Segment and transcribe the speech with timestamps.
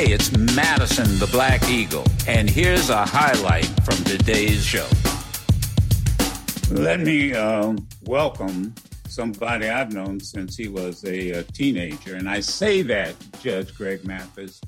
[0.00, 4.88] Hey, it's Madison the Black Eagle, and here's a highlight from today's show.
[6.70, 7.74] Let me uh,
[8.04, 8.74] welcome
[9.06, 12.14] somebody I've known since he was a, a, teenager.
[12.14, 14.62] And I say that, Judge Greg Mathis,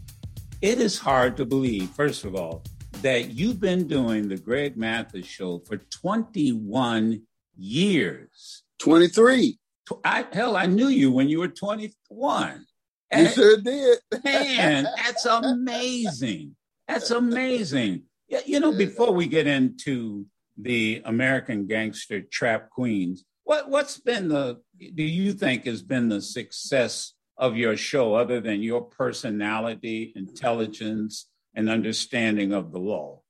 [0.61, 2.63] it is hard to believe, first of all,
[3.01, 7.23] that you've been doing the Greg Mathis show for 21
[7.57, 8.65] years.
[8.81, 9.59] 23.
[10.05, 12.67] I, hell, I knew you when you were 21.
[13.15, 13.99] You sure did.
[14.25, 16.57] man, that's amazing.
[16.89, 18.03] That's amazing.
[18.47, 24.61] You know, before we get into the American Gangster Trap Queens, what what's been the
[24.95, 31.29] do you think has been the success of your show other than your personality, intelligence,
[31.55, 33.21] and understanding of the law?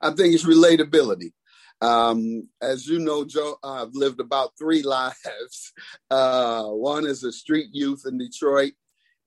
[0.00, 1.32] I think it's relatability.
[1.80, 5.72] Um, as you know, Joe, I've lived about three lives.
[6.10, 8.72] Uh, one is a street youth in Detroit,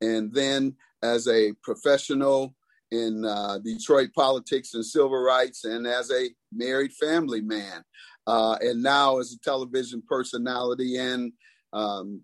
[0.01, 2.55] and then as a professional
[2.91, 7.83] in uh, Detroit politics and civil rights, and as a married family man,
[8.27, 11.33] uh, and now as a television personality, and
[11.73, 12.21] um,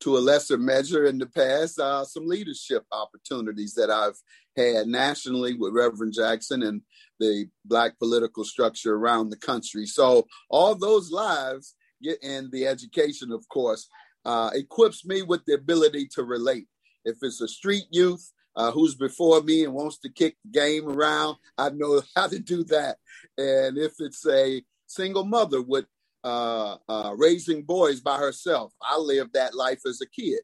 [0.00, 4.18] to a lesser measure in the past, uh, some leadership opportunities that I've
[4.56, 6.82] had nationally with Reverend Jackson and
[7.20, 9.86] the Black political structure around the country.
[9.86, 11.76] So all those lives,
[12.22, 13.88] and the education, of course,
[14.24, 16.66] uh, equips me with the ability to relate.
[17.04, 20.88] If it's a street youth uh, who's before me and wants to kick the game
[20.88, 22.98] around, I know how to do that.
[23.38, 25.86] And if it's a single mother with
[26.24, 30.40] uh, uh, raising boys by herself, I lived that life as a kid.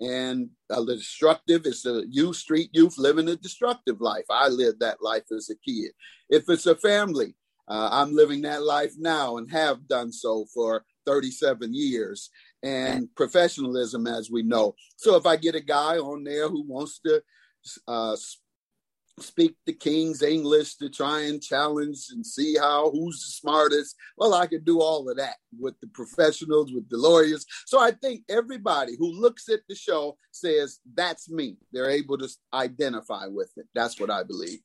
[0.00, 4.24] And the destructive is a youth, street youth living a destructive life.
[4.30, 5.92] I lived that life as a kid.
[6.30, 7.34] If it's a family,
[7.68, 12.30] uh, I'm living that life now and have done so for 37 years
[12.62, 14.74] and professionalism, as we know.
[14.96, 17.22] So if I get a guy on there who wants to
[17.88, 18.16] uh,
[19.22, 23.96] speak the king's English to try and challenge and see how who's the smartest.
[24.16, 27.44] Well, I could do all of that with the professionals, with the lawyers.
[27.66, 31.56] So I think everybody who looks at the show says, that's me.
[31.72, 33.66] They're able to identify with it.
[33.74, 34.60] That's what I believe.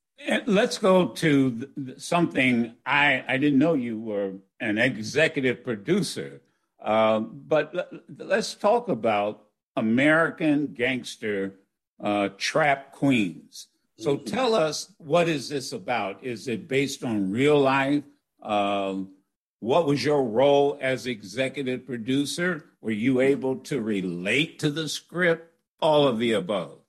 [0.46, 6.42] Let's go to something I, I didn't know you were an executive producer
[6.86, 11.56] uh, but let's talk about American gangster
[12.02, 13.68] uh, trap queens.
[13.98, 14.26] So mm-hmm.
[14.26, 16.24] tell us what is this about?
[16.24, 18.04] Is it based on real life?
[18.42, 19.14] Um,
[19.62, 22.66] what was your role as executive producer?
[22.82, 25.52] Were you able to relate to the script?
[25.82, 26.80] All of the above.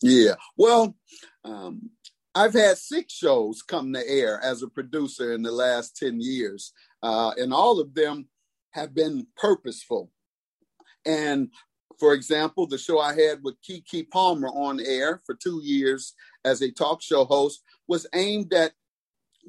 [0.00, 0.34] Yeah.
[0.56, 0.96] Well,
[1.44, 1.90] um,
[2.34, 6.72] I've had six shows come to air as a producer in the last 10 years,
[7.02, 8.26] uh, and all of them
[8.72, 10.10] have been purposeful.
[11.06, 11.50] And
[11.98, 16.14] for example, the show I had with Keke Palmer on air for two years
[16.44, 18.72] as a talk show host was aimed at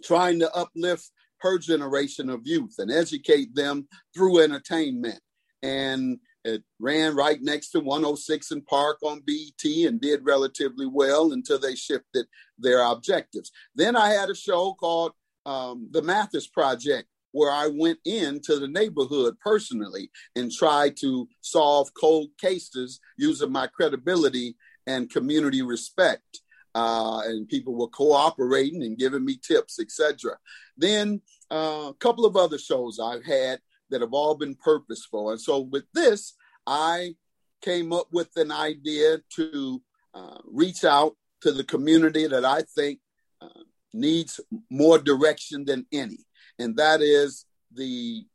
[0.04, 5.20] trying to uplift her generation of youth and educate them through entertainment.
[5.64, 11.34] And it ran right next to 106 and Park on BET and did relatively well
[11.34, 12.26] until they shifted
[12.58, 13.52] their objectives.
[13.76, 15.14] Then I had a show called
[15.46, 21.94] um, The Mathis Project where I went into the neighborhood personally and tried to solve
[22.00, 24.56] cold cases using my credibility
[24.88, 26.42] and community respect.
[26.74, 30.38] Uh, and people were cooperating and giving me tips, etc.
[30.78, 31.22] Then
[31.52, 33.60] uh, a couple of other shows I've had
[33.90, 35.32] that have all been purposeful.
[35.32, 36.34] And so with this,
[36.66, 37.16] I
[37.62, 39.82] came up with an idea to
[40.14, 43.00] uh, reach out to the community that I think
[43.42, 43.50] uh,
[43.94, 46.20] needs more direction than any
[46.62, 48.26] and that is the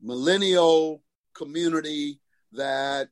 [0.00, 1.02] millennial
[1.34, 2.20] community
[2.52, 3.08] that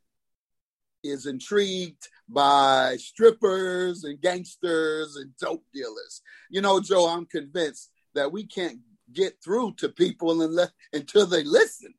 [1.05, 6.23] is intrigued by strippers and gangsters and dope dealers.
[6.51, 8.81] You know, Joe, I'm convinced that we can't
[9.13, 11.95] get through to people unless, until they listen.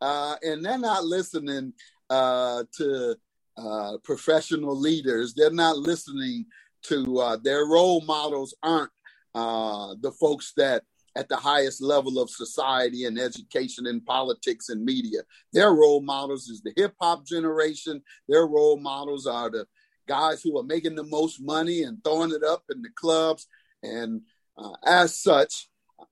[0.00, 1.72] Uh, and they're not listening
[2.08, 3.16] uh, to
[3.58, 5.34] uh, professional leaders.
[5.34, 6.46] They're not listening
[6.84, 8.90] to uh, their role models aren't
[9.34, 10.82] uh, the folks that
[11.16, 15.20] at the highest level of society and education and politics and media.
[15.52, 18.02] Their role models is the hip hop generation.
[18.28, 19.66] Their role models are the
[20.06, 23.46] guys who are making the most money and throwing it up in the clubs.
[23.82, 24.22] And
[24.58, 25.68] uh, as such,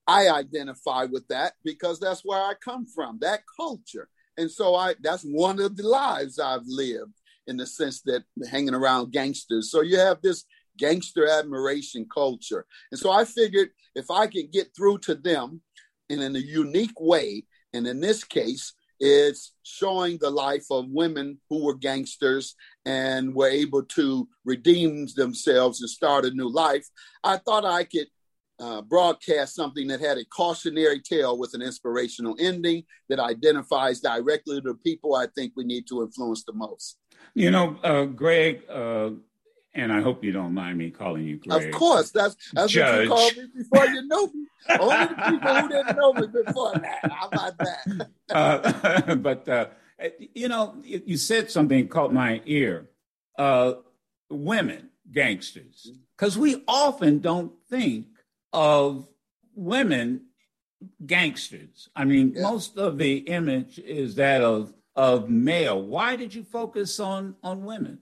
[0.07, 4.09] I identify with that because that's where I come from, that culture.
[4.37, 7.13] And so I that's one of the lives I've lived
[7.47, 9.71] in the sense that hanging around gangsters.
[9.71, 10.45] So you have this
[10.79, 12.67] gangster admiration culture.
[12.91, 15.61] And so I figured if I could get through to them
[16.09, 21.39] in, in a unique way, and in this case, It's showing the life of women
[21.51, 22.55] who were gangsters
[22.87, 26.87] and were able to redeem themselves and start a new life.
[27.23, 28.07] I thought I could
[28.61, 34.61] uh, broadcast something that had a cautionary tale with an inspirational ending that identifies directly
[34.61, 36.99] the people I think we need to influence the most.
[37.35, 39.11] You know, uh, Greg, uh,
[39.75, 41.65] and I hope you don't mind me calling you Greg.
[41.65, 43.09] Of course, that's that's Judge.
[43.09, 44.47] what you called me before you know me.
[44.81, 47.13] Only the people who didn't know me before that.
[47.13, 48.09] How about that?
[48.31, 49.67] uh, but uh,
[50.35, 52.89] you know, you said something caught my ear.
[53.37, 53.75] Uh,
[54.31, 58.07] women gangsters, because we often don't think
[58.53, 59.09] of
[59.55, 60.27] women
[61.05, 61.89] gangsters.
[61.97, 62.43] I mean, yeah.
[62.43, 65.83] most of the image is that of of male.
[65.83, 67.99] Why did you focus on on women?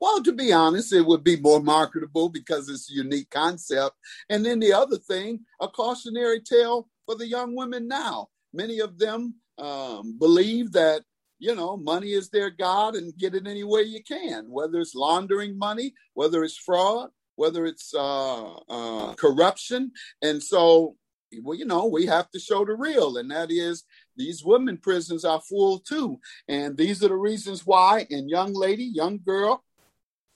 [0.00, 3.96] Well, to be honest, it would be more marketable because it's a unique concept.
[4.30, 8.28] And then the other thing, a cautionary tale for the young women now.
[8.52, 11.02] Many of them um, believe that
[11.38, 14.94] you know money is their god and get it any way you can, whether it's
[14.94, 19.92] laundering money, whether it's fraud, whether it's uh, uh, corruption.
[20.22, 20.96] And so,
[21.42, 23.84] well, you know, we have to show the real, and that is
[24.16, 26.20] these women prisons are full too.
[26.48, 28.06] And these are the reasons why.
[28.10, 29.64] And young lady, young girl,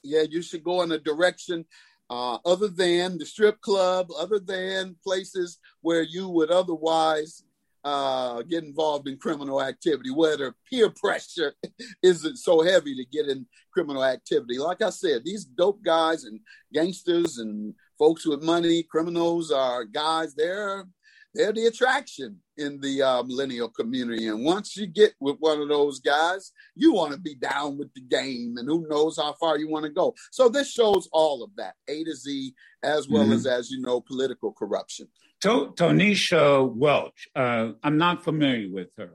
[0.04, 1.64] yeah, you should go in a direction
[2.10, 7.42] uh, other than the strip club, other than places where you would otherwise
[7.84, 11.54] uh, get involved in criminal activity, whether peer pressure
[12.02, 14.58] isn't so heavy to get in criminal activity.
[14.58, 16.40] Like I said, these dope guys and
[16.72, 20.86] gangsters and folks with money, criminals are guys, they're
[21.34, 24.28] they're the attraction in the uh, millennial community.
[24.28, 27.92] And once you get with one of those guys, you want to be down with
[27.94, 30.14] the game, and who knows how far you want to go.
[30.30, 33.32] So this shows all of that, A to Z, as well mm-hmm.
[33.32, 35.08] as, as you know, political corruption.
[35.42, 39.10] To- Tonesa Welch, uh, I'm not familiar with her.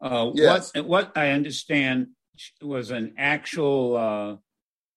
[0.00, 0.72] Uh, yes.
[0.74, 2.08] What, what I understand
[2.62, 4.36] was an actual uh,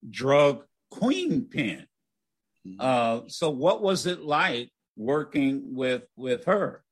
[0.08, 1.86] drug queen pin.
[2.66, 2.76] Mm-hmm.
[2.78, 4.70] Uh, so, what was it like
[5.02, 6.84] working with with her?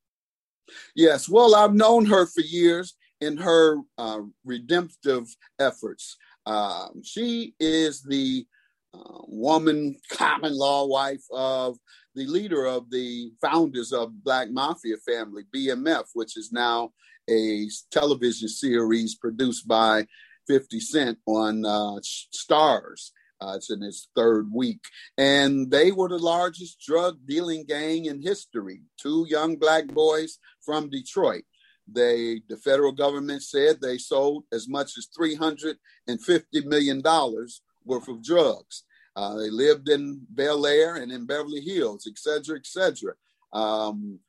[0.95, 5.27] Yes, well, I've known her for years in her uh, redemptive
[5.59, 6.17] efforts.
[6.47, 8.47] Uh, she is the
[8.95, 11.77] uh, woman common law wife of
[12.15, 16.91] the leader of the founders of Black Mafia Family, BMF, which is now
[17.29, 20.07] a television series produced by
[20.49, 22.01] 50 Cent on uh,
[22.35, 23.11] Starz.
[23.41, 24.81] Uh, it's in its third week.
[25.17, 28.83] And they were the largest drug dealing gang in history.
[29.01, 31.45] Two young black boys from Detroit.
[31.93, 35.77] They, the federal government said they sold as much as $350
[36.67, 37.03] million
[37.85, 38.85] worth of drugs.
[39.17, 43.15] Uh, they lived in Bel Air and in Beverly Hills, et cetera, et cetera.
[43.53, 44.21] Um,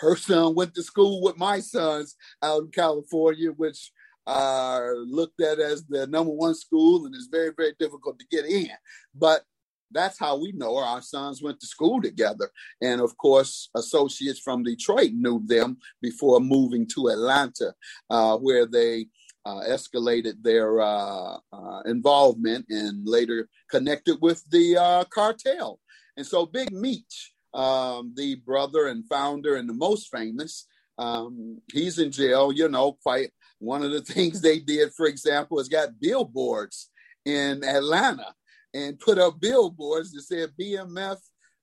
[0.00, 3.90] her son went to school with my sons out in California, which
[4.28, 8.44] are looked at as the number one school and it's very, very difficult to get
[8.44, 8.68] in.
[9.14, 9.42] But
[9.90, 12.50] that's how we know our sons went to school together.
[12.82, 17.74] And of course, associates from Detroit knew them before moving to Atlanta,
[18.10, 19.06] uh, where they
[19.46, 25.80] uh, escalated their uh, uh involvement and later connected with the uh, cartel.
[26.18, 30.66] And so Big Meech, um, the brother and founder and the most famous,
[30.98, 35.58] um, he's in jail, you know, quite one of the things they did, for example,
[35.58, 36.90] is got billboards
[37.24, 38.34] in Atlanta
[38.74, 41.16] and put up billboards that said BMF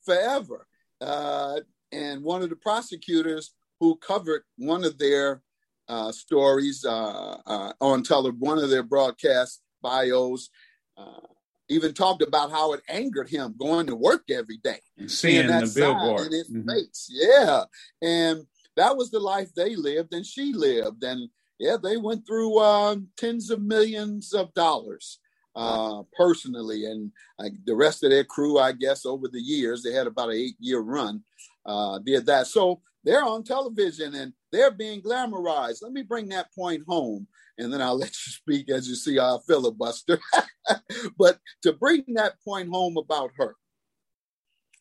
[0.03, 0.67] forever.
[1.01, 1.59] Uh,
[1.91, 5.41] and one of the prosecutors who covered one of their
[5.87, 10.49] uh, stories uh, uh on tele, one of their broadcast bios,
[10.97, 11.27] uh,
[11.69, 15.65] even talked about how it angered him going to work every day, and seeing that
[15.65, 16.67] the billboard in his mm-hmm.
[16.67, 17.07] face.
[17.09, 17.65] Yeah,
[18.01, 22.57] and that was the life they lived, and she lived, and yeah, they went through
[22.57, 25.19] uh, tens of millions of dollars
[25.55, 29.93] uh, personally, and uh, the rest of their crew, I guess, over the years, they
[29.93, 31.23] had about an eight-year run,
[31.65, 32.47] uh, did that.
[32.47, 35.81] So they're on television and they're being glamorized.
[35.81, 39.17] Let me bring that point home, and then I'll let you speak as you see
[39.17, 40.19] our filibuster.
[41.17, 43.55] but to bring that point home about her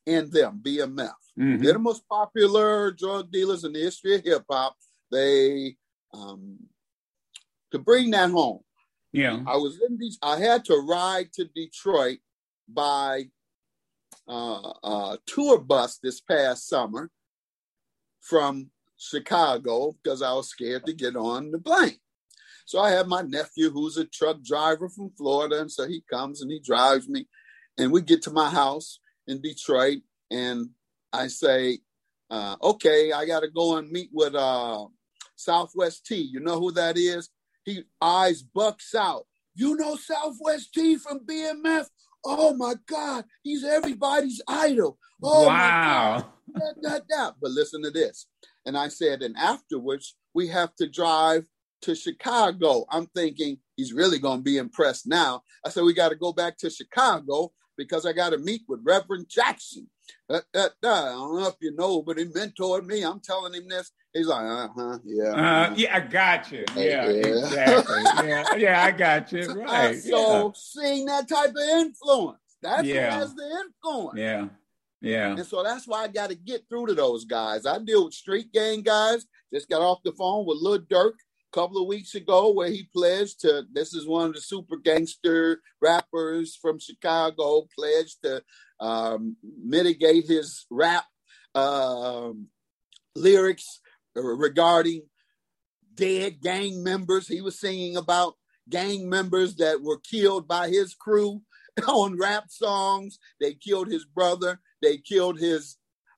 [0.07, 1.62] and them, BMF, mm-hmm.
[1.62, 4.76] they're the most popular drug dealers in the history of hip hop.
[5.12, 5.76] They
[6.14, 6.59] um,
[7.73, 8.61] to bring that home.
[9.12, 10.18] Yeah, I was in these.
[10.23, 12.18] I had to ride to Detroit
[12.68, 13.26] by
[14.26, 17.11] uh, uh, tour bus this past summer
[18.21, 21.99] from Chicago because I was scared to get on the plane.
[22.66, 26.40] So I have my nephew who's a truck driver from Florida, and so he comes
[26.40, 27.28] and he drives me,
[27.78, 29.99] and we get to my house in Detroit,
[30.30, 30.71] and
[31.12, 31.80] I say,
[32.30, 34.87] uh, "Okay, I got to go and meet with uh,
[35.37, 36.17] Southwest T.
[36.17, 37.31] You know who that is?
[37.64, 39.25] He eyes bucks out.
[39.55, 41.87] You know Southwest T from BMF?
[42.25, 44.99] Oh my God, he's everybody's idol.
[45.23, 45.47] Oh wow.
[45.47, 46.25] my God.
[46.83, 47.31] Da, da, da.
[47.41, 48.26] But listen to this.
[48.67, 51.47] And I said, and afterwards, we have to drive
[51.83, 52.87] to Chicago.
[52.91, 55.43] I'm thinking he's really going to be impressed now.
[55.64, 58.81] I said, we got to go back to Chicago because I got to meet with
[58.83, 59.88] Reverend Jackson.
[60.29, 63.05] Uh, uh, uh, I don't know if you know, but he mentored me.
[63.05, 63.91] I'm telling him this.
[64.13, 65.25] He's like, uh huh, yeah.
[65.25, 66.65] Uh, yeah, I got you.
[66.77, 67.27] Yeah, yeah.
[67.27, 68.03] exactly.
[68.29, 69.55] yeah, yeah, I got you.
[69.65, 69.99] Right.
[69.99, 70.53] so yeah.
[70.55, 73.19] seeing that type of influence, that's yeah.
[73.19, 74.19] the influence.
[74.19, 74.49] Yeah.
[75.05, 75.33] Yeah.
[75.33, 77.67] And so that's why I got to get through to those guys.
[77.67, 79.27] I deal with street gang guys.
[79.53, 82.89] Just got off the phone with Lil Durk a couple of weeks ago where he
[82.93, 88.43] pledged to, this is one of the super gangster rappers from Chicago, pledged to
[88.81, 91.04] um, mitigate his rap
[91.54, 92.49] um,
[93.14, 93.81] lyrics
[94.14, 95.02] regarding
[95.95, 97.28] dead gang members.
[97.28, 98.35] He was singing about
[98.69, 101.43] gang members that were killed by his crew
[101.88, 103.19] on rap songs.
[103.40, 104.61] They killed his brother.
[104.83, 105.76] They killed his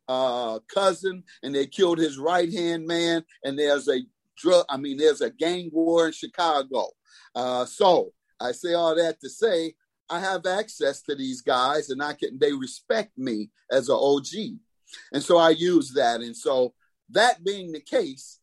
[0.09, 3.25] uh, cousin, and they killed his right hand man.
[3.45, 4.01] And there's a
[4.37, 4.65] drug.
[4.69, 6.89] I mean, there's a gang war in Chicago.
[7.35, 9.75] Uh, so I say all that to say
[10.09, 12.39] I have access to these guys, and I can.
[12.39, 14.59] They respect me as an OG,
[15.13, 16.21] and so I use that.
[16.21, 16.75] And so
[17.11, 18.39] that being the case,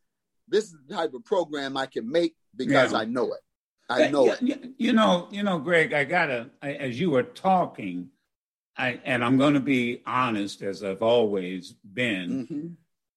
[0.47, 2.99] this is the type of program I can make because yeah.
[2.99, 3.41] I know it.
[3.89, 4.41] I know it.
[4.77, 5.93] You know, you know, Greg.
[5.93, 6.49] I gotta.
[6.61, 8.09] I, as you were talking,
[8.77, 12.47] I and I'm going to be honest, as I've always been.
[12.47, 12.67] Mm-hmm.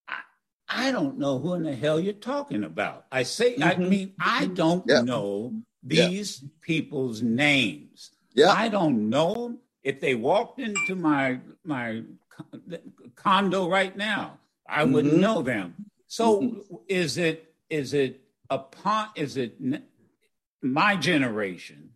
[0.09, 3.07] I, I, don't know who in the hell you're talking about.
[3.11, 3.63] I say, mm-hmm.
[3.63, 5.01] I mean, I don't yeah.
[5.01, 6.49] know these yeah.
[6.61, 8.11] people's names.
[8.37, 8.53] Yeah.
[8.53, 9.57] I don't know.
[9.83, 12.03] If they walked into my my
[13.17, 14.39] condo right now,
[14.69, 14.93] I mm-hmm.
[14.93, 15.75] would know them.
[16.07, 16.77] So mm-hmm.
[16.87, 19.57] is it is it upon is it
[20.63, 21.91] my generation?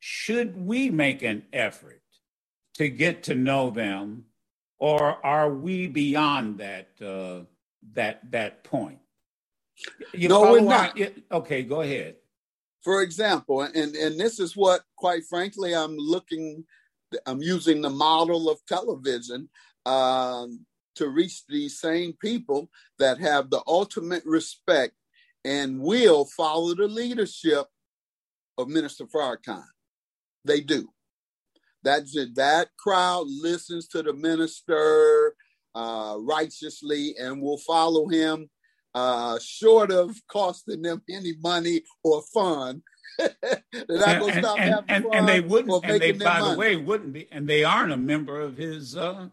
[0.00, 2.02] Should we make an effort
[2.74, 4.24] to get to know them,
[4.78, 7.44] or are we beyond that uh,
[7.94, 8.98] that that point?
[10.14, 10.98] You no, we're not.
[11.30, 12.16] Okay, go ahead.
[12.86, 16.64] For example, and and this is what, quite frankly, I'm looking.
[17.26, 19.48] I'm using the model of television
[19.86, 20.64] um,
[20.94, 24.94] to reach these same people that have the ultimate respect
[25.44, 27.66] and will follow the leadership
[28.56, 29.64] of Minister Farrakhan.
[30.44, 30.90] They do.
[31.82, 32.36] That's it.
[32.36, 35.34] That crowd listens to the minister
[35.74, 38.48] uh, righteously and will follow him,
[38.96, 42.82] uh, short of costing them any money or fun.
[43.18, 43.30] They're
[43.88, 45.14] not going to stop and, having and, fun.
[45.14, 45.84] And they wouldn't.
[45.84, 46.52] And they, by money.
[46.52, 47.28] the way, wouldn't be.
[47.30, 48.96] And they aren't a member of his.
[48.96, 49.28] Uh,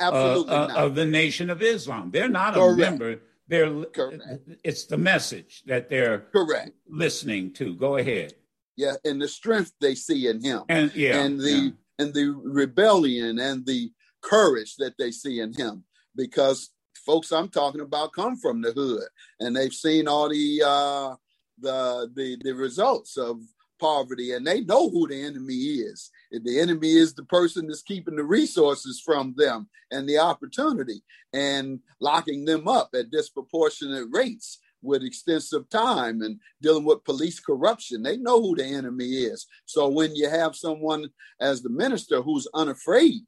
[0.00, 2.10] Absolutely uh, uh, of the Nation of Islam.
[2.10, 2.72] They're not Correct.
[2.72, 3.20] a member.
[3.46, 4.22] They're Correct.
[4.64, 6.72] it's the message that they're Correct.
[6.88, 7.74] listening to.
[7.76, 8.34] Go ahead.
[8.76, 10.62] Yeah, and the strength they see in him.
[10.68, 13.90] And yeah, and the yeah and the rebellion and the
[14.22, 15.84] courage that they see in him
[16.16, 16.70] because
[17.04, 19.04] folks I'm talking about come from the hood
[19.40, 21.14] and they've seen all the uh,
[21.60, 23.40] the the the results of
[23.80, 26.10] poverty and they know who the enemy is.
[26.30, 31.80] The enemy is the person that's keeping the resources from them and the opportunity and
[32.00, 38.02] locking them up at disproportionate rates with extensive time and dealing with police corruption.
[38.02, 39.46] They know who the enemy is.
[39.64, 41.08] So when you have someone
[41.40, 43.22] as the minister who's unafraid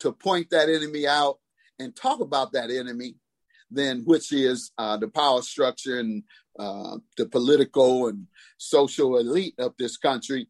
[0.00, 1.38] to point that enemy out
[1.78, 3.16] and talk about that enemy,
[3.70, 6.22] then which is uh, the power structure and
[6.58, 8.26] uh, the political and
[8.58, 10.48] social elite of this country,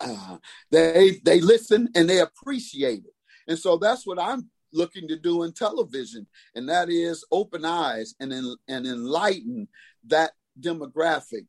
[0.00, 0.36] uh,
[0.70, 3.14] they they listen and they appreciate it.
[3.48, 8.14] And so that's what I'm looking to do in television, and that is open eyes
[8.20, 9.68] and, and enlighten
[10.06, 11.46] that demographic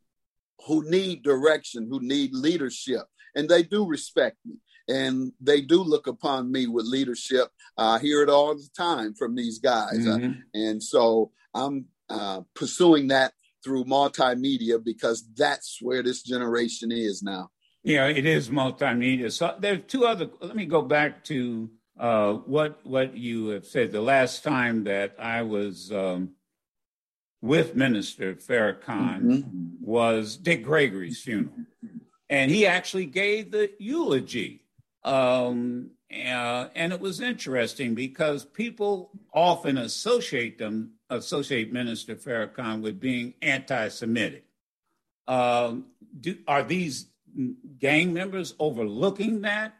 [0.67, 3.03] who need direction, who need leadership.
[3.35, 4.55] And they do respect me
[4.87, 7.49] and they do look upon me with leadership.
[7.77, 10.05] I hear it all the time from these guys.
[10.05, 10.31] Uh, mm-hmm.
[10.31, 17.23] Uh, and so I'm uh, pursuing that through multimedia because that's where this generation is
[17.23, 17.49] now.
[17.83, 19.31] Yeah, it is multimedia.
[19.31, 23.91] So there's two other, let me go back to uh, what what you have said.
[23.91, 26.31] The last time that I was um,
[27.41, 29.67] with Minister Farrakhan mm-hmm.
[29.79, 31.53] was Dick Gregory's funeral,
[32.29, 34.64] and he actually gave the eulogy.
[35.05, 42.99] Um, uh, and it was interesting because people often associate them associate Minister Farrakhan with
[42.99, 44.45] being anti-Semitic.
[45.27, 45.85] Um,
[46.19, 47.07] do, are these
[47.79, 49.75] gang members overlooking that,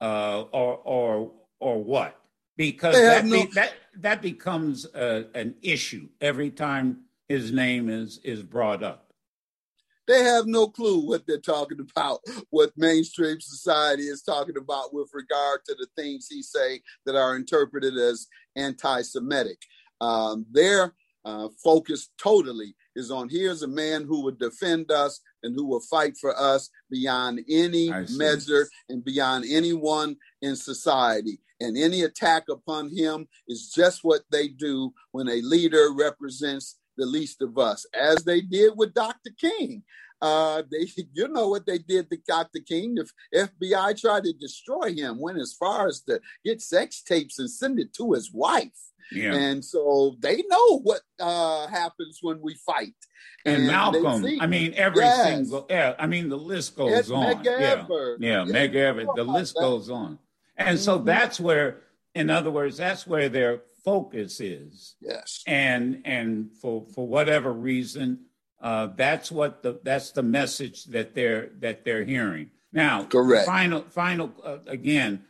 [0.00, 2.20] uh, or or or what?
[2.56, 3.44] Because that, no...
[3.44, 9.05] be, that that becomes a, an issue every time his name is is brought up.
[10.06, 12.20] They have no clue what they're talking about,
[12.50, 17.36] what mainstream society is talking about with regard to the things he say that are
[17.36, 19.58] interpreted as anti-Semitic.
[20.00, 20.94] Um, their
[21.24, 25.80] uh, focus totally is on here's a man who would defend us and who will
[25.80, 31.40] fight for us beyond any measure and beyond anyone in society.
[31.60, 37.06] And any attack upon him is just what they do when a leader represents the
[37.06, 39.30] least of us, as they did with Dr.
[39.38, 39.82] King.
[40.22, 42.60] Uh, they, you know what they did to Dr.
[42.60, 42.96] King.
[42.98, 47.50] If FBI tried to destroy him, went as far as to get sex tapes and
[47.50, 48.72] send it to his wife.
[49.12, 49.34] Yeah.
[49.34, 52.94] And so they know what uh, happens when we fight.
[53.44, 55.24] And, and Malcolm, I mean, every yes.
[55.24, 57.46] single, yeah, I mean, the list goes on.
[57.46, 58.18] Evers.
[58.20, 58.52] Yeah, yeah.
[58.52, 59.06] Medgar Evers.
[59.14, 59.60] The list that.
[59.60, 60.18] goes on.
[60.56, 60.84] And mm-hmm.
[60.84, 61.82] so that's where,
[62.14, 64.96] in other words, that's where their focus is.
[65.00, 65.42] Yes.
[65.46, 68.26] And and for for whatever reason,
[68.60, 72.50] uh, that's what the that's the message that they're that they're hearing.
[72.72, 73.46] Now, correct.
[73.46, 75.24] Final final uh, again.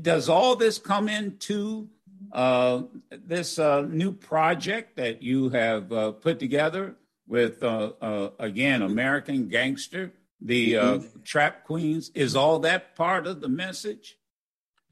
[0.00, 1.88] Does all this come into
[2.32, 6.96] uh, this uh, new project that you have uh, put together
[7.26, 11.22] with uh, uh, again American Gangster, the uh, mm-hmm.
[11.22, 12.10] Trap Queens?
[12.14, 14.16] Is all that part of the message?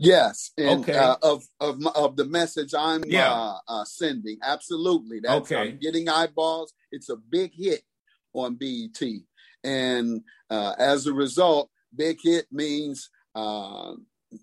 [0.02, 0.94] Yes, and, okay.
[0.94, 3.32] Uh, of of of the message I'm yeah.
[3.32, 5.20] uh, uh, sending, absolutely.
[5.20, 5.70] That's okay.
[5.70, 6.74] I'm getting eyeballs.
[6.90, 7.82] It's a big hit
[8.34, 9.00] on BET,
[9.62, 13.92] and uh, as a result, big hit means uh,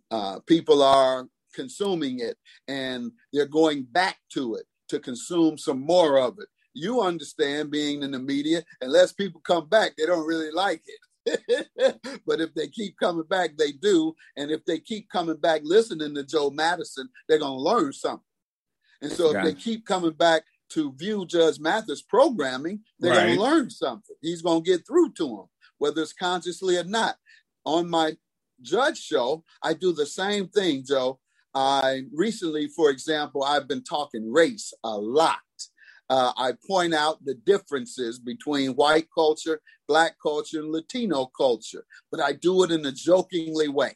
[0.09, 2.37] uh, people are consuming it,
[2.69, 6.47] and they're going back to it to consume some more of it.
[6.73, 10.99] You understand, being in the media, unless people come back, they don't really like it.
[12.25, 14.15] but if they keep coming back, they do.
[14.37, 18.23] And if they keep coming back listening to Joe Madison, they're going to learn something.
[19.01, 23.25] And so if they keep coming back to view Judge Mathis programming, they're right.
[23.27, 24.15] going to learn something.
[24.21, 25.45] He's going to get through to them,
[25.77, 27.15] whether it's consciously or not.
[27.65, 28.17] On my
[28.61, 31.19] judge show, I do the same thing, Joe.
[31.53, 35.39] I recently, for example, I've been talking race a lot.
[36.09, 42.19] Uh, I point out the differences between white culture, black culture, and Latino culture, but
[42.19, 43.95] I do it in a jokingly way.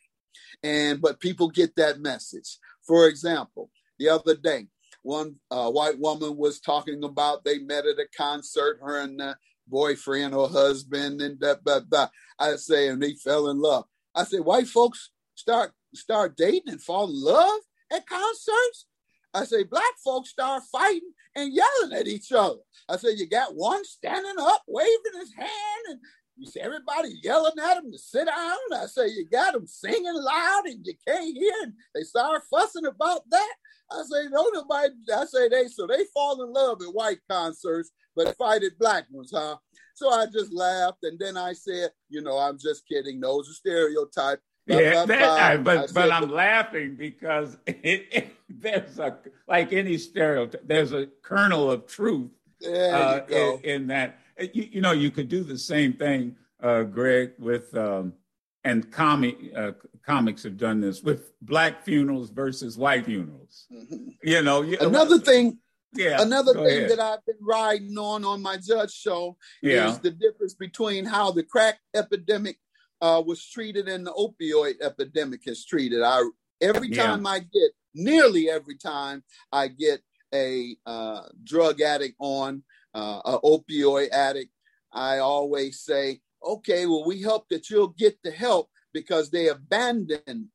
[0.62, 2.58] And but people get that message.
[2.86, 4.68] For example, the other day,
[5.02, 9.36] one uh, white woman was talking about they met at a concert, her and the
[9.68, 12.08] boyfriend or husband, and da, da, da.
[12.40, 13.86] I say, and they fell in love.
[14.16, 17.60] I say, white folks start start dating and fall in love
[17.92, 18.86] at concerts.
[19.34, 22.60] I say, black folks start fighting and yelling at each other.
[22.88, 25.50] I say, you got one standing up, waving his hand,
[25.90, 26.00] and
[26.38, 28.58] you see everybody yelling at him to sit down.
[28.76, 32.86] I say, you got them singing loud and you can't hear, and they start fussing
[32.86, 33.54] about that.
[33.92, 37.92] I say, no, nobody, I say, they, so they fall in love at white concerts,
[38.16, 39.58] but fight at black ones, huh?
[39.96, 43.20] So I just laughed, and then I said, you know, I'm just kidding.
[43.20, 49.18] Those are stereotypes yeah, that, I, but but I'm laughing because it, it, there's a
[49.48, 52.32] like any stereotype, there's a kernel of truth
[52.66, 54.20] uh, in, in, that.
[54.40, 58.14] You, you, know, you could do the same thing, uh, Greg, with um,
[58.64, 59.74] and comic uh,
[60.06, 63.68] comics have done this with black funerals versus white funerals.
[63.72, 64.10] Mm-hmm.
[64.24, 65.60] You know, you, another thing.
[65.96, 66.90] Yeah, another thing ahead.
[66.90, 69.92] that I've been riding on on my judge show yeah.
[69.92, 72.58] is the difference between how the crack epidemic
[73.02, 76.02] uh, was treated and the opioid epidemic is treated.
[76.02, 76.24] I
[76.62, 77.32] every time yeah.
[77.32, 80.02] I get nearly every time I get
[80.34, 84.52] a uh, drug addict on uh, an opioid addict,
[84.92, 90.48] I always say, okay, well, we hope that you'll get the help because they abandoned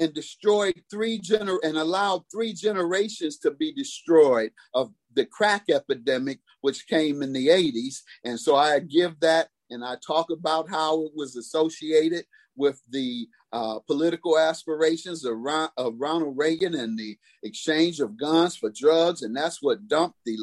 [0.00, 6.40] and destroyed three gener and allowed three generations to be destroyed of the crack epidemic,
[6.62, 8.00] which came in the 80s.
[8.24, 12.24] And so I give that and I talk about how it was associated
[12.56, 18.56] with the uh, political aspirations of, Ron, of Ronald Reagan and the exchange of guns
[18.56, 20.38] for drugs, and that's what dumped the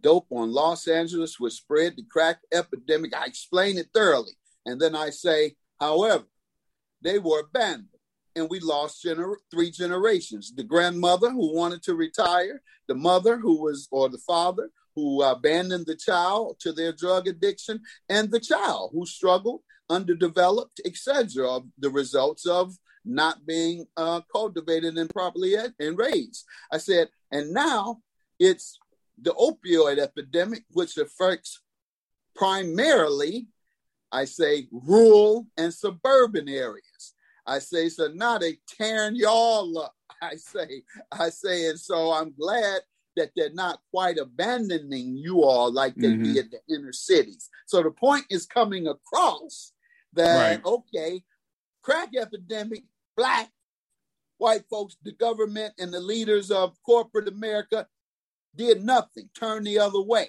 [0.00, 3.14] dope on Los Angeles, which spread the crack epidemic.
[3.14, 4.32] I explain it thoroughly,
[4.64, 6.24] and then I say, however,
[7.02, 7.88] they were abandoned.
[8.36, 13.60] And we lost gener- three generations the grandmother who wanted to retire, the mother who
[13.60, 18.90] was, or the father who abandoned the child to their drug addiction, and the child
[18.92, 21.60] who struggled, underdeveloped, etc.
[21.78, 26.44] The results of not being uh, cultivated and properly ed- and raised.
[26.72, 28.00] I said, and now
[28.38, 28.78] it's
[29.20, 31.60] the opioid epidemic, which affects
[32.34, 33.48] primarily,
[34.12, 37.14] I say, rural and suburban areas.
[37.46, 39.94] I say, so now they tearing y'all up.
[40.22, 42.80] I say, I say, and so I'm glad
[43.20, 46.32] that they're not quite abandoning you all like they mm-hmm.
[46.32, 47.50] did the inner cities.
[47.66, 49.72] So the point is coming across
[50.14, 50.64] that right.
[50.64, 51.22] okay,
[51.82, 52.84] crack epidemic,
[53.16, 53.50] black,
[54.38, 57.86] white folks, the government, and the leaders of corporate America
[58.56, 60.28] did nothing, turned the other way.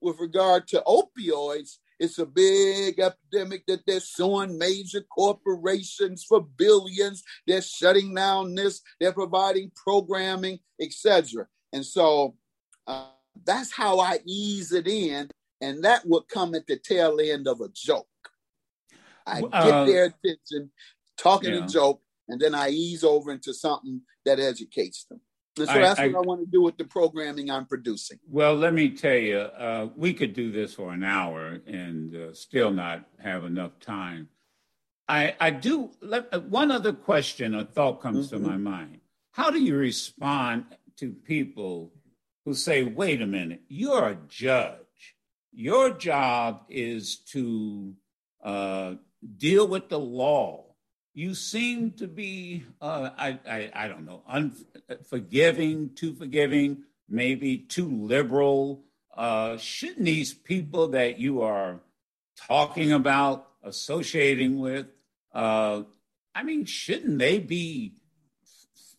[0.00, 7.24] With regard to opioids, it's a big epidemic that they're suing major corporations for billions.
[7.44, 11.48] They're shutting down this, they're providing programming, etc.
[11.72, 12.36] And so
[12.86, 13.06] uh,
[13.44, 15.28] that's how I ease it in.
[15.60, 18.06] And that would come at the tail end of a joke.
[19.26, 20.70] I get uh, their attention,
[21.18, 21.64] talking yeah.
[21.64, 25.20] a joke, and then I ease over into something that educates them.
[25.58, 28.18] And so I, that's what I, I, want to do with the programming I'm producing.
[28.28, 32.34] Well, let me tell you, uh, we could do this for an hour and uh,
[32.34, 34.28] still not have enough time.
[35.08, 35.90] I, I do.
[36.00, 38.44] Let, uh, one other question or thought comes mm-hmm.
[38.44, 38.98] to my mind.
[39.32, 40.66] How do you respond
[40.98, 41.92] to people
[42.44, 44.76] who say, wait a minute, you're a judge.
[45.52, 47.94] Your job is to
[48.42, 48.94] uh,
[49.36, 50.68] deal with the law
[51.18, 57.88] you seem to be, uh, I, I, I, don't know, unforgiving, too forgiving, maybe too
[58.06, 58.84] liberal.
[59.16, 61.80] Uh, shouldn't these people that you are
[62.46, 64.86] talking about, associating with,
[65.34, 65.82] uh,
[66.36, 67.94] I mean, shouldn't they be?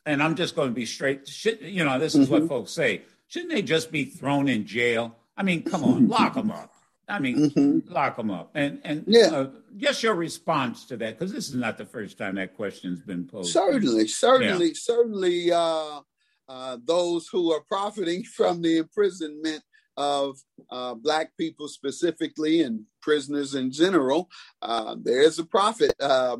[0.09, 1.27] And I'm just going to be straight.
[1.27, 2.41] Should, you know, this is mm-hmm.
[2.41, 3.03] what folks say.
[3.27, 5.15] Shouldn't they just be thrown in jail?
[5.37, 6.73] I mean, come on, lock them up.
[7.07, 7.93] I mean, mm-hmm.
[7.93, 8.49] lock them up.
[8.55, 9.27] And and yeah.
[9.27, 13.01] Uh, just your response to that, because this is not the first time that question's
[13.01, 13.53] been posed.
[13.53, 14.73] Certainly, certainly, yeah.
[14.75, 15.51] certainly.
[15.51, 16.01] Uh,
[16.49, 19.61] uh, those who are profiting from the imprisonment
[19.99, 20.39] of
[20.71, 24.29] uh, black people specifically and prisoners in general,
[24.61, 26.37] uh, there is a profit uh,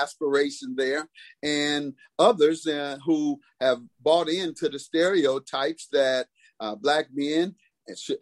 [0.00, 1.08] aspiration there,
[1.42, 2.66] and others
[3.04, 6.26] who have bought into the stereotypes that
[6.80, 7.54] black men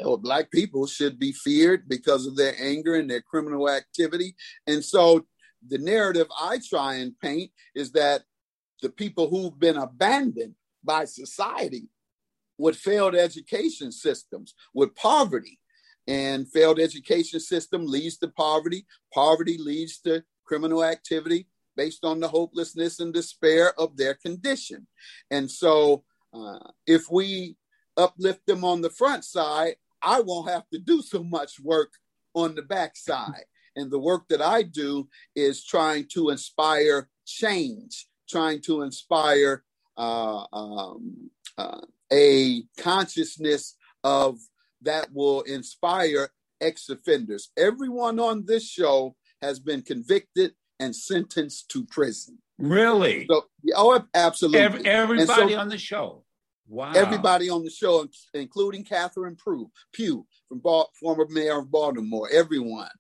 [0.03, 4.35] or black people should be feared because of their anger and their criminal activity.
[4.67, 5.27] And so
[5.69, 8.23] the narrative I try and paint is that
[8.81, 11.91] the people who've been abandoned by society
[12.61, 15.59] with failed education systems, with poverty,
[16.07, 18.87] and failed education system leads to poverty.
[19.13, 21.47] Poverty leads to criminal activity
[21.77, 24.87] based on the hopelessness and despair of their condition.
[25.31, 27.57] And so, uh, if we
[27.97, 31.93] uplift them on the front side, I won't have to do so much work
[32.35, 33.45] on the back side.
[33.77, 39.65] And the work that I do is trying to inspire change, trying to inspire
[39.97, 41.81] uh, um, uh,
[42.13, 44.39] a consciousness of
[44.83, 47.51] that will inspire ex offenders.
[47.57, 52.39] Everyone on this show has been convicted and sentenced to prison.
[52.59, 53.27] Really?
[53.31, 53.45] So,
[53.75, 54.61] oh, absolutely.
[54.61, 56.25] Every, everybody so, on the show.
[56.69, 56.93] Wow.
[56.95, 62.91] Everybody on the show, including Catherine Pugh, Pugh from ba- former mayor of Baltimore, everyone.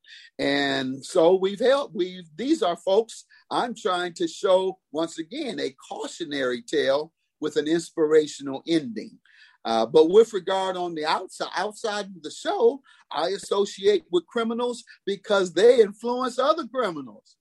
[0.40, 5.74] And so we've helped, we've, these are folks I'm trying to show, once again, a
[5.88, 9.18] cautionary tale with an inspirational ending.
[9.64, 14.82] Uh, but with regard on the outside, outside of the show, I associate with criminals
[15.04, 17.36] because they influence other criminals.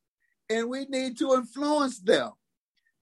[0.50, 2.32] And we need to influence them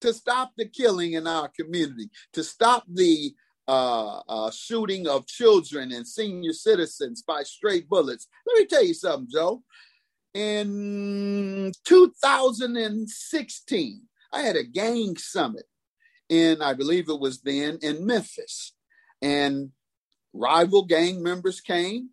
[0.02, 3.34] to stop the killing in our community, to stop the
[3.68, 8.28] uh, uh, shooting of children and senior citizens by stray bullets.
[8.46, 9.64] Let me tell you something, Joe.
[10.34, 15.66] In 2016, I had a gang summit
[16.30, 18.74] in, I believe it was then, in Memphis.
[19.22, 19.72] And
[20.34, 22.10] rival gang members came.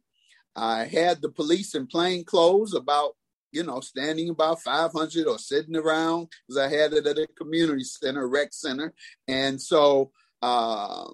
[0.57, 3.14] I had the police in plain clothes, about
[3.55, 7.85] you know, standing about 500 or sitting around because I had it at a community
[7.85, 8.92] center, rec center.
[9.29, 10.11] And so
[10.42, 11.07] uh,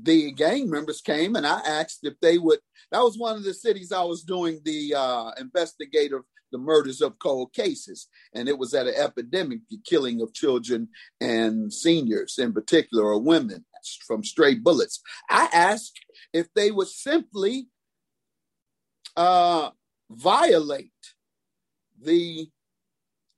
[0.00, 2.60] the gang members came and I asked if they would,
[2.92, 6.22] that was one of the cities I was doing the uh, investigative,
[6.56, 8.08] the murders of cold cases.
[8.34, 10.88] And it was at an epidemic, the killing of children
[11.20, 13.64] and seniors in particular, or women
[14.06, 15.00] from stray bullets.
[15.28, 16.00] I asked
[16.32, 17.68] if they would simply
[19.16, 19.70] uh,
[20.10, 20.90] violate
[22.02, 22.48] the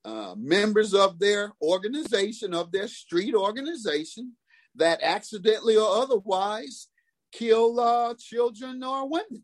[0.05, 4.35] uh, members of their organization, of their street organization,
[4.77, 6.89] that accidentally or otherwise
[7.33, 9.43] kill uh, children or women.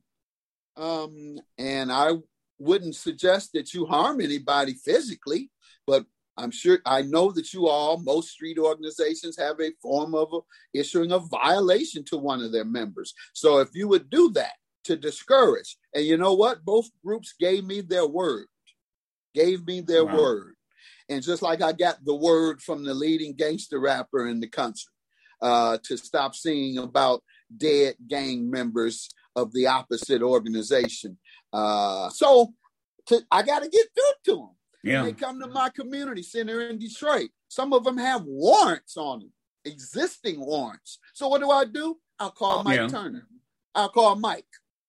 [0.76, 2.12] Um, and I
[2.58, 5.50] wouldn't suggest that you harm anybody physically,
[5.86, 6.04] but
[6.36, 10.38] I'm sure I know that you all, most street organizations have a form of a,
[10.78, 13.14] issuing a violation to one of their members.
[13.34, 16.64] So if you would do that to discourage, and you know what?
[16.64, 18.46] Both groups gave me their word
[19.34, 20.16] gave me their wow.
[20.16, 20.54] word.
[21.08, 24.90] And just like I got the word from the leading gangster rapper in the country,
[25.42, 27.22] uh, to stop singing about
[27.54, 31.18] dead gang members of the opposite organization.
[31.54, 32.52] Uh, so
[33.06, 34.50] to, I got to get through to them.
[34.82, 35.02] Yeah.
[35.04, 37.30] They come to my community center in Detroit.
[37.48, 39.32] Some of them have warrants on them,
[39.64, 40.98] existing warrants.
[41.14, 41.98] So what do I do?
[42.18, 42.88] I'll call Mike yeah.
[42.88, 43.26] Turner.
[43.74, 44.46] I'll call Mike,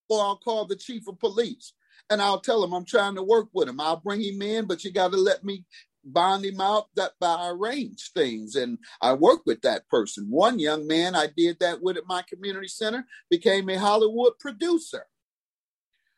[0.09, 1.73] or I'll call the chief of police,
[2.09, 3.79] and I'll tell him I'm trying to work with him.
[3.79, 5.65] I'll bring him in, but you got to let me
[6.03, 10.27] bond him out that I arrange things and I work with that person.
[10.29, 15.07] One young man I did that with at my community center became a Hollywood producer.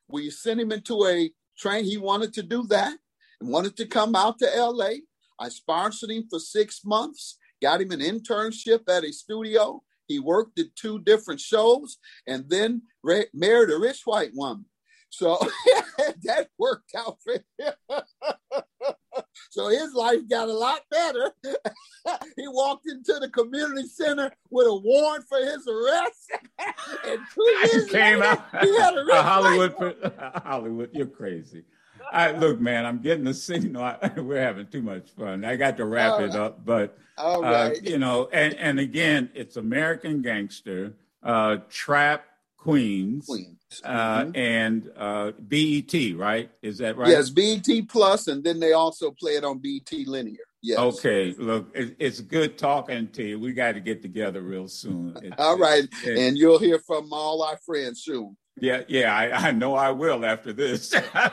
[0.09, 1.85] We sent him into a train.
[1.85, 2.97] He wanted to do that
[3.39, 5.01] and wanted to come out to LA.
[5.39, 9.83] I sponsored him for six months, got him an internship at a studio.
[10.07, 14.65] He worked at two different shows and then married a rich white woman.
[15.09, 15.37] So
[16.23, 17.73] that worked out for him.
[19.49, 21.32] so his life got a lot better.
[22.36, 26.32] he walked into the community center with a warrant for his arrest.
[27.06, 28.63] and two years came later, out.
[28.63, 30.12] he had a, a Hollywood.
[30.43, 31.63] Hollywood, you're crazy.
[32.12, 33.84] I, look, man, I'm getting the signal.
[33.84, 35.43] I, we're having too much fun.
[35.43, 36.36] I got to wrap All it right.
[36.36, 42.25] up, but uh, you know, and and again, it's American Gangster, uh, Trap
[42.58, 43.56] Queens, Queens.
[43.84, 44.36] Uh, mm-hmm.
[44.36, 46.49] and uh, BET, right?
[46.62, 47.10] Is that right?
[47.10, 50.38] Yes, BET Plus, and then they also play it on BET Linear.
[50.62, 50.80] Yes.
[50.80, 51.36] Okay.
[51.38, 53.39] Look, it, it's good talking to you.
[53.39, 55.17] We got to get together real soon.
[55.23, 58.38] It, all right, it, and you'll hear from all our friends soon.
[58.60, 60.91] Yeah, yeah, I, I know I will after this.
[61.13, 61.32] God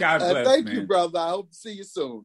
[0.00, 0.22] uh, bless.
[0.22, 0.74] Uh, thank man.
[0.74, 1.18] you, brother.
[1.18, 2.24] I hope to see you soon.